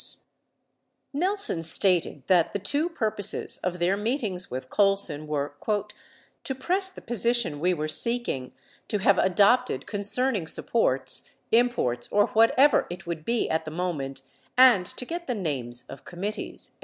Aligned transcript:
614 1.13 1.19
Nelson 1.21 1.61
stated 1.63 2.23
that, 2.25 2.53
the 2.53 2.57
two 2.57 2.89
purposes 2.89 3.57
of 3.57 3.77
their 3.77 3.95
meetings 3.95 4.49
with 4.49 4.67
Colson 4.71 5.27
were 5.27 5.53
"[t]o 6.43 6.55
press 6.55 6.89
the 6.89 7.01
position 7.01 7.59
we 7.59 7.71
were 7.75 7.87
seeking 7.87 8.51
to 8.87 8.97
have 8.97 9.19
adopted 9.19 9.85
con 9.85 9.99
cerning 9.99 10.49
supports, 10.49 11.29
imports 11.51 12.07
or 12.11 12.29
whatever 12.29 12.87
it 12.89 13.05
would 13.05 13.23
be 13.23 13.47
at 13.47 13.63
the 13.63 13.69
moment, 13.69 14.23
and 14.57 14.87
to 14.87 15.05
get 15.05 15.27
the 15.27 15.35
names 15.35 15.85
of 15.87 16.03
committees." 16.03 16.71